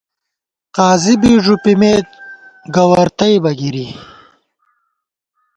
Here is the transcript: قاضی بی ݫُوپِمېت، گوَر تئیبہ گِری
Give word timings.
قاضی 0.77 1.15
بی 1.21 1.31
ݫُوپِمېت، 1.43 2.07
گوَر 2.75 3.07
تئیبہ 3.17 3.51
گِری 3.59 3.87